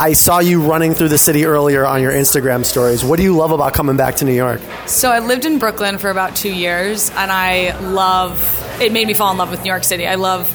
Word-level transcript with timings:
I 0.00 0.12
saw 0.12 0.38
you 0.38 0.62
running 0.62 0.94
through 0.94 1.08
the 1.08 1.18
city 1.18 1.44
earlier 1.44 1.84
on 1.84 2.00
your 2.00 2.12
Instagram 2.12 2.64
stories. 2.64 3.04
What 3.04 3.16
do 3.16 3.24
you 3.24 3.34
love 3.34 3.50
about 3.50 3.74
coming 3.74 3.96
back 3.96 4.14
to 4.16 4.24
New 4.24 4.32
York? 4.32 4.60
So 4.86 5.10
I 5.10 5.18
lived 5.18 5.44
in 5.44 5.58
Brooklyn 5.58 5.98
for 5.98 6.08
about 6.08 6.36
two 6.36 6.52
years, 6.52 7.10
and 7.10 7.32
I 7.32 7.76
love. 7.80 8.40
It 8.80 8.92
made 8.92 9.08
me 9.08 9.14
fall 9.14 9.32
in 9.32 9.38
love 9.38 9.50
with 9.50 9.64
New 9.64 9.70
York 9.70 9.82
City. 9.82 10.06
I 10.06 10.14
love 10.14 10.46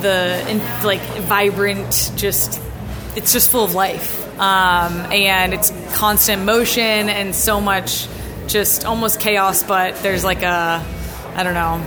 the 0.00 0.62
like 0.84 1.00
vibrant, 1.22 2.12
just 2.14 2.62
it's 3.16 3.32
just 3.32 3.50
full 3.50 3.64
of 3.64 3.74
life, 3.74 4.24
um, 4.38 4.92
and 5.10 5.52
it's 5.52 5.72
constant 5.94 6.44
motion 6.44 7.08
and 7.08 7.34
so 7.34 7.60
much, 7.60 8.06
just 8.46 8.84
almost 8.84 9.20
chaos. 9.20 9.64
But 9.64 9.96
there's 10.02 10.22
like 10.22 10.44
a, 10.44 10.86
I 11.34 11.42
don't 11.42 11.54
know, 11.54 11.84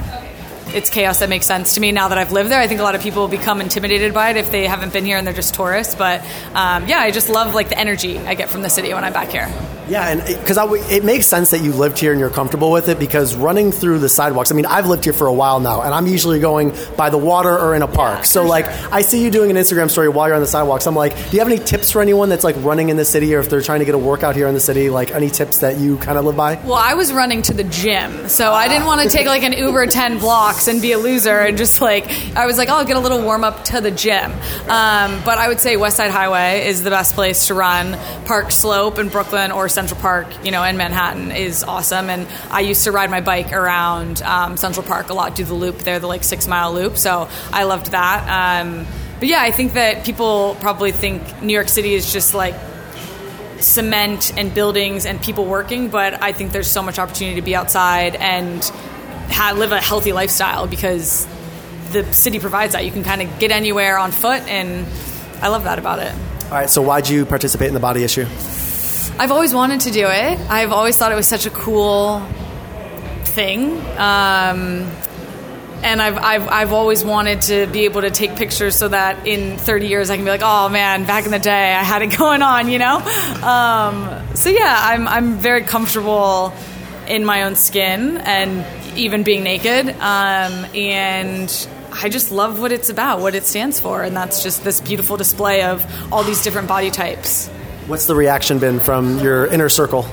it's 0.75 0.89
chaos 0.89 1.19
that 1.19 1.29
makes 1.29 1.45
sense 1.45 1.75
to 1.75 1.81
me 1.81 1.91
now 1.91 2.07
that 2.09 2.17
I've 2.17 2.31
lived 2.31 2.49
there. 2.49 2.59
I 2.59 2.67
think 2.67 2.79
a 2.79 2.83
lot 2.83 2.95
of 2.95 3.01
people 3.01 3.27
become 3.27 3.61
intimidated 3.61 4.13
by 4.13 4.31
it 4.31 4.37
if 4.37 4.51
they 4.51 4.67
haven't 4.67 4.93
been 4.93 5.05
here 5.05 5.17
and 5.17 5.25
they're 5.25 5.33
just 5.33 5.53
tourists. 5.53 5.95
But 5.95 6.21
um, 6.53 6.87
yeah, 6.87 6.99
I 6.99 7.11
just 7.11 7.29
love 7.29 7.53
like 7.53 7.69
the 7.69 7.79
energy 7.79 8.17
I 8.19 8.35
get 8.35 8.49
from 8.49 8.61
the 8.61 8.69
city 8.69 8.93
when 8.93 9.03
I'm 9.03 9.13
back 9.13 9.29
here. 9.29 9.76
Yeah, 9.89 10.07
and 10.09 10.39
because 10.39 10.57
it 10.91 11.03
makes 11.03 11.25
sense 11.25 11.51
that 11.51 11.61
you 11.61 11.71
lived 11.73 11.99
here 11.99 12.11
and 12.11 12.19
you're 12.19 12.29
comfortable 12.29 12.71
with 12.71 12.89
it 12.89 12.99
because 12.99 13.35
running 13.35 13.71
through 13.71 13.99
the 13.99 14.09
sidewalks. 14.09 14.51
I 14.51 14.55
mean, 14.55 14.65
I've 14.65 14.87
lived 14.87 15.03
here 15.03 15.13
for 15.13 15.27
a 15.27 15.33
while 15.33 15.59
now, 15.59 15.81
and 15.81 15.93
I'm 15.93 16.07
usually 16.07 16.39
going 16.39 16.73
by 16.95 17.09
the 17.09 17.17
water 17.17 17.57
or 17.57 17.75
in 17.75 17.81
a 17.81 17.87
park. 17.87 18.25
So, 18.25 18.43
like, 18.43 18.65
sure. 18.65 18.89
I 18.91 19.01
see 19.01 19.23
you 19.23 19.31
doing 19.31 19.51
an 19.51 19.57
Instagram 19.57 19.89
story 19.89 20.09
while 20.09 20.27
you're 20.27 20.35
on 20.35 20.41
the 20.41 20.47
sidewalks. 20.47 20.87
I'm 20.87 20.95
like, 20.95 21.15
do 21.15 21.37
you 21.37 21.39
have 21.39 21.47
any 21.47 21.59
tips 21.59 21.91
for 21.91 22.01
anyone 22.01 22.29
that's 22.29 22.43
like 22.43 22.55
running 22.59 22.89
in 22.89 22.97
the 22.97 23.05
city, 23.05 23.33
or 23.35 23.39
if 23.39 23.49
they're 23.49 23.61
trying 23.61 23.79
to 23.79 23.85
get 23.85 23.95
a 23.95 23.99
workout 23.99 24.35
here 24.35 24.47
in 24.47 24.53
the 24.53 24.59
city? 24.59 24.89
Like, 24.89 25.11
any 25.11 25.29
tips 25.29 25.59
that 25.59 25.77
you 25.77 25.97
kind 25.97 26.17
of 26.17 26.25
live 26.25 26.35
by? 26.35 26.55
Well, 26.55 26.73
I 26.73 26.93
was 26.95 27.13
running 27.13 27.41
to 27.43 27.53
the 27.53 27.63
gym, 27.63 28.29
so 28.29 28.51
I 28.51 28.67
didn't 28.67 28.85
want 28.85 29.01
to 29.01 29.09
take 29.09 29.27
like 29.27 29.43
an 29.43 29.53
Uber 29.53 29.87
ten 29.87 30.19
blocks 30.19 30.67
and 30.67 30.81
be 30.81 30.91
a 30.91 30.97
loser, 30.97 31.39
and 31.39 31.57
just 31.57 31.81
like 31.81 32.09
I 32.35 32.45
was 32.45 32.57
like, 32.57 32.69
oh, 32.69 32.77
I'll 32.77 32.85
get 32.85 32.97
a 32.97 32.99
little 33.01 33.21
warm 33.21 33.43
up 33.43 33.63
to 33.65 33.81
the 33.81 33.91
gym. 33.91 34.31
Um, 34.67 35.21
but 35.23 35.37
I 35.37 35.47
would 35.47 35.59
say 35.59 35.77
West 35.77 35.97
Side 35.97 36.11
Highway 36.11 36.67
is 36.67 36.83
the 36.83 36.89
best 36.89 37.15
place 37.15 37.47
to 37.47 37.53
run. 37.53 37.97
Park 38.25 38.51
Slope 38.51 38.99
in 38.99 39.09
Brooklyn 39.09 39.51
or 39.51 39.69
Central 39.77 40.01
Park, 40.01 40.27
you 40.43 40.49
know 40.49 40.63
in 40.63 40.75
Manhattan 40.75 41.29
is 41.29 41.63
awesome. 41.63 42.09
And 42.09 42.27
I 42.49 42.61
used 42.61 42.85
to 42.85 42.91
ride 42.91 43.11
my 43.11 43.21
bike 43.21 43.53
around 43.53 44.23
um, 44.23 44.57
Central 44.57 44.83
Park 44.83 45.09
a 45.09 45.13
lot, 45.13 45.35
do 45.35 45.43
the 45.43 45.53
loop 45.53 45.77
there, 45.77 45.99
the 45.99 46.07
like 46.07 46.23
six 46.23 46.47
mile 46.47 46.73
loop. 46.73 46.97
So 46.97 47.29
I 47.53 47.65
loved 47.65 47.91
that. 47.91 48.63
Um, 48.63 48.87
but 49.19 49.27
yeah, 49.27 49.39
I 49.39 49.51
think 49.51 49.73
that 49.73 50.03
people 50.03 50.57
probably 50.61 50.91
think 50.91 51.43
New 51.43 51.53
York 51.53 51.69
City 51.69 51.93
is 51.93 52.11
just 52.11 52.33
like 52.33 52.55
cement 53.59 54.35
and 54.35 54.51
buildings 54.51 55.05
and 55.05 55.21
people 55.21 55.45
working, 55.45 55.89
but 55.89 56.23
I 56.23 56.31
think 56.31 56.53
there's 56.53 56.71
so 56.71 56.81
much 56.81 56.97
opportunity 56.97 57.35
to 57.35 57.45
be 57.45 57.55
outside 57.55 58.15
and 58.15 58.59
live 59.59 59.71
a 59.71 59.79
healthy 59.79 60.11
lifestyle 60.11 60.65
because 60.65 61.27
the 61.91 62.03
city 62.15 62.39
provides 62.39 62.73
that. 62.73 62.83
You 62.83 62.91
can 62.91 63.03
kind 63.03 63.21
of 63.21 63.37
get 63.37 63.51
anywhere 63.51 63.99
on 63.99 64.11
foot, 64.11 64.41
and 64.47 64.87
I 65.39 65.49
love 65.49 65.65
that 65.65 65.77
about 65.77 65.99
it. 65.99 66.13
All 66.45 66.51
right, 66.51 66.69
so 66.69 66.81
why'd 66.81 67.07
you 67.07 67.27
participate 67.27 67.67
in 67.67 67.75
the 67.75 67.79
body 67.79 68.03
issue? 68.03 68.25
I've 69.19 69.31
always 69.31 69.51
wanted 69.51 69.81
to 69.81 69.91
do 69.91 70.05
it. 70.05 70.39
I've 70.47 70.71
always 70.71 70.95
thought 70.95 71.11
it 71.11 71.15
was 71.15 71.25
such 71.25 71.47
a 71.47 71.49
cool 71.49 72.19
thing. 73.23 73.79
Um, 73.97 74.91
and 75.83 75.99
I've, 75.99 76.17
I've, 76.17 76.47
I've 76.47 76.71
always 76.71 77.03
wanted 77.03 77.41
to 77.43 77.65
be 77.65 77.85
able 77.85 78.01
to 78.01 78.11
take 78.11 78.35
pictures 78.35 78.75
so 78.75 78.87
that 78.89 79.25
in 79.25 79.57
30 79.57 79.87
years 79.87 80.11
I 80.11 80.17
can 80.17 80.25
be 80.25 80.29
like, 80.29 80.41
oh 80.43 80.69
man, 80.69 81.05
back 81.07 81.25
in 81.25 81.31
the 81.31 81.39
day 81.39 81.73
I 81.73 81.81
had 81.81 82.03
it 82.03 82.07
going 82.17 82.43
on, 82.43 82.69
you 82.69 82.77
know? 82.77 82.97
Um, 83.41 84.35
so 84.35 84.49
yeah, 84.49 84.77
I'm, 84.79 85.07
I'm 85.07 85.37
very 85.37 85.63
comfortable 85.63 86.53
in 87.07 87.25
my 87.25 87.43
own 87.43 87.55
skin 87.55 88.17
and 88.17 88.65
even 88.95 89.23
being 89.23 89.43
naked. 89.43 89.89
Um, 89.89 90.65
and 90.75 91.67
I 91.91 92.09
just 92.09 92.31
love 92.31 92.59
what 92.59 92.71
it's 92.71 92.91
about, 92.91 93.19
what 93.19 93.33
it 93.33 93.45
stands 93.45 93.79
for. 93.79 94.03
And 94.03 94.15
that's 94.15 94.43
just 94.43 94.63
this 94.63 94.79
beautiful 94.79 95.17
display 95.17 95.63
of 95.63 95.83
all 96.13 96.23
these 96.23 96.43
different 96.43 96.67
body 96.67 96.91
types. 96.91 97.49
What's 97.87 98.05
the 98.05 98.15
reaction 98.15 98.59
been 98.59 98.81
from 98.81 99.19
your 99.19 99.47
inner 99.47 99.69
circle? 99.69 100.05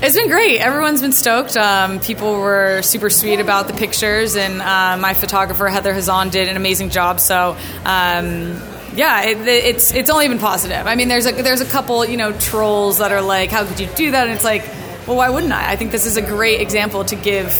It's 0.00 0.16
been 0.16 0.28
great. 0.28 0.60
Everyone's 0.60 1.00
been 1.00 1.12
stoked. 1.12 1.56
Um, 1.56 1.98
people 1.98 2.34
were 2.34 2.82
super 2.82 3.10
sweet 3.10 3.40
about 3.40 3.66
the 3.66 3.72
pictures, 3.72 4.36
and 4.36 4.62
uh, 4.62 4.96
my 4.96 5.12
photographer 5.14 5.66
Heather 5.66 5.92
Hazzan 5.92 6.30
did 6.30 6.48
an 6.48 6.56
amazing 6.56 6.90
job. 6.90 7.20
So. 7.20 7.56
Um, 7.84 8.62
yeah, 8.94 9.24
it, 9.24 9.38
it's 9.48 9.92
it's 9.92 10.08
only 10.08 10.28
been 10.28 10.38
positive. 10.38 10.86
I 10.86 10.94
mean, 10.94 11.08
there's 11.08 11.26
a 11.26 11.32
there's 11.32 11.60
a 11.60 11.64
couple 11.64 12.04
you 12.04 12.16
know 12.16 12.30
trolls 12.30 12.98
that 12.98 13.10
are 13.10 13.22
like, 13.22 13.50
how 13.50 13.66
could 13.66 13.80
you 13.80 13.88
do 13.96 14.12
that? 14.12 14.28
And 14.28 14.36
it's 14.36 14.44
like, 14.44 14.64
well, 15.08 15.16
why 15.16 15.30
wouldn't 15.30 15.52
I? 15.52 15.72
I 15.72 15.74
think 15.74 15.90
this 15.90 16.06
is 16.06 16.16
a 16.16 16.22
great 16.22 16.60
example 16.60 17.04
to 17.06 17.16
give 17.16 17.58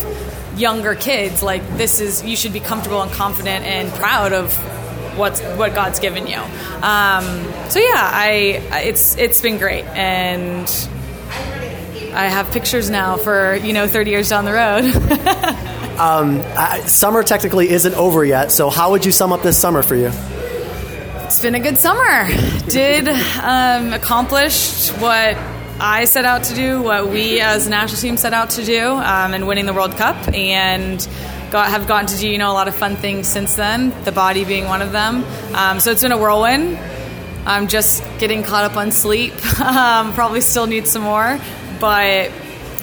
younger 0.57 0.95
kids 0.95 1.43
like 1.43 1.67
this 1.77 1.99
is 1.99 2.23
you 2.23 2.37
should 2.37 2.53
be 2.53 2.61
comfortable 2.61 3.03
and 3.03 3.11
confident 3.11 3.65
and 3.65 3.93
proud 3.95 4.33
of 4.33 4.57
what's 5.17 5.41
what 5.41 5.75
God's 5.75 6.01
given 6.01 6.27
you. 6.27 6.39
Um, 6.39 7.25
so 7.71 7.79
yeah, 7.81 8.11
I 8.13 8.61
it's 8.85 9.17
it's 9.17 9.41
been 9.41 9.59
great, 9.59 9.85
and 9.85 10.69
I 12.15 12.27
have 12.27 12.51
pictures 12.51 12.91
now 12.91 13.17
for 13.17 13.57
you 13.57 13.73
know 13.73 13.87
30 13.87 14.11
years 14.11 14.29
down 14.29 14.45
the 14.45 14.53
road. 14.53 14.85
um, 15.99 16.41
I, 16.57 16.81
summer 16.87 17.23
technically 17.23 17.71
isn't 17.71 17.95
over 17.95 18.25
yet, 18.25 18.53
so 18.53 18.71
how 18.71 18.93
would 18.93 19.05
you 19.05 19.13
sum 19.13 19.33
up 19.33 19.43
this 19.43 19.57
summer 19.57 19.83
for 19.83 19.97
you? 19.97 20.11
It's 21.27 21.41
been 21.41 21.55
a 21.55 21.61
good 21.61 21.79
summer. 21.79 22.29
Did 22.69 23.09
um, 23.09 23.93
accomplished 23.93 24.91
what 24.99 25.37
I 25.81 26.05
set 26.05 26.25
out 26.25 26.45
to 26.45 26.55
do, 26.55 26.81
what 26.81 27.09
we 27.09 27.41
as 27.41 27.67
a 27.67 27.71
national 27.71 28.01
team 28.01 28.17
set 28.17 28.33
out 28.33 28.51
to 28.51 28.65
do, 28.65 28.91
um, 28.91 29.35
and 29.35 29.49
winning 29.49 29.67
the 29.67 29.73
World 29.73 29.97
Cup, 29.97 30.17
and 30.33 31.07
got, 31.55 31.71
have 31.71 31.87
gotten 31.87 32.09
to 32.09 32.19
do 32.19 32.29
you 32.29 32.37
know 32.37 32.51
a 32.51 32.53
lot 32.53 32.67
of 32.67 32.75
fun 32.75 32.97
things 32.97 33.29
since 33.29 33.55
then. 33.55 33.95
The 34.03 34.11
body 34.11 34.45
being 34.45 34.65
one 34.65 34.83
of 34.83 34.91
them. 34.91 35.25
Um, 35.55 35.79
so 35.79 35.93
it's 35.93 36.03
been 36.03 36.11
a 36.11 36.19
whirlwind. 36.19 36.77
I'm 37.47 37.69
just 37.69 38.03
getting 38.19 38.43
caught 38.43 38.69
up 38.69 38.77
on 38.77 38.91
sleep. 38.91 39.33
um, 39.61 40.13
probably 40.15 40.41
still 40.41 40.67
need 40.67 40.89
some 40.89 41.03
more, 41.03 41.39
but 41.79 42.33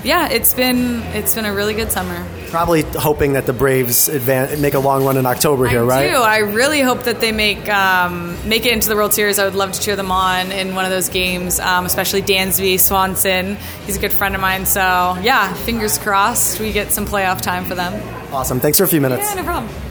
yeah, 0.03 0.29
it's 0.29 0.53
been 0.53 1.01
it's 1.13 1.35
been 1.35 1.45
a 1.45 1.53
really 1.53 1.73
good 1.73 1.91
summer. 1.91 2.25
Probably 2.49 2.81
hoping 2.81 3.33
that 3.33 3.45
the 3.45 3.53
Braves 3.53 4.09
advance, 4.09 4.59
make 4.59 4.73
a 4.73 4.79
long 4.79 5.05
run 5.05 5.17
in 5.17 5.25
October 5.25 5.67
here, 5.67 5.81
I 5.81 5.85
right? 5.85 6.05
I 6.05 6.09
do. 6.09 6.15
I 6.17 6.37
really 6.39 6.81
hope 6.81 7.03
that 7.03 7.21
they 7.21 7.31
make 7.31 7.69
um, 7.69 8.37
make 8.47 8.65
it 8.65 8.73
into 8.73 8.89
the 8.89 8.95
World 8.95 9.13
Series. 9.13 9.39
I 9.39 9.45
would 9.45 9.55
love 9.55 9.71
to 9.73 9.81
cheer 9.81 9.95
them 9.95 10.11
on 10.11 10.51
in 10.51 10.75
one 10.75 10.85
of 10.85 10.91
those 10.91 11.09
games, 11.09 11.59
um, 11.59 11.85
especially 11.85 12.21
Dansby 12.21 12.79
Swanson. 12.79 13.57
He's 13.85 13.97
a 13.97 13.99
good 13.99 14.13
friend 14.13 14.35
of 14.35 14.41
mine. 14.41 14.65
So 14.65 14.79
yeah, 15.21 15.53
fingers 15.53 15.97
crossed 15.97 16.59
we 16.59 16.71
get 16.71 16.91
some 16.91 17.05
playoff 17.05 17.41
time 17.41 17.65
for 17.65 17.75
them. 17.75 17.93
Awesome. 18.33 18.59
Thanks 18.59 18.77
for 18.77 18.85
a 18.85 18.87
few 18.87 19.01
minutes. 19.01 19.23
Yeah, 19.29 19.41
no 19.41 19.43
problem. 19.43 19.90